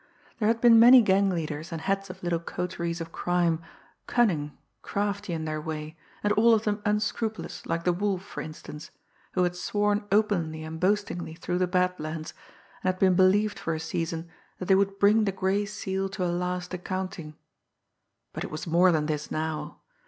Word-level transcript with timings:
There 0.39 0.47
had 0.47 0.59
been 0.61 0.79
many 0.79 1.03
gang 1.03 1.29
leaders 1.29 1.71
and 1.71 1.79
heads 1.79 2.09
of 2.09 2.23
little 2.23 2.39
coteries 2.39 3.01
of 3.01 3.11
crime, 3.11 3.61
cunning, 4.07 4.57
crafty 4.81 5.31
in 5.31 5.45
their 5.45 5.61
way, 5.61 5.95
and 6.23 6.33
all 6.33 6.55
of 6.55 6.63
them 6.63 6.81
unscrupulous, 6.87 7.67
like 7.67 7.83
the 7.83 7.93
Wolf, 7.93 8.23
for 8.25 8.41
instance, 8.41 8.89
who 9.33 9.43
had 9.43 9.55
sworn 9.55 10.05
openly 10.11 10.63
and 10.63 10.79
boastingly 10.79 11.35
through 11.35 11.59
the 11.59 11.67
Bad 11.67 11.99
Lands, 11.99 12.33
and 12.83 12.91
had 12.93 12.97
been 12.99 13.13
believed 13.13 13.59
for 13.59 13.75
a 13.75 13.79
season, 13.79 14.27
that 14.57 14.65
they 14.65 14.73
would 14.73 14.97
bring 14.97 15.25
the 15.25 15.31
Gray 15.31 15.67
Seal 15.67 16.09
to 16.09 16.25
a 16.25 16.33
last 16.33 16.73
accounting 16.73 17.35
but 18.33 18.43
it 18.43 18.49
was 18.49 18.65
more 18.65 18.91
than 18.91 19.05
this 19.05 19.29
now. 19.29 19.81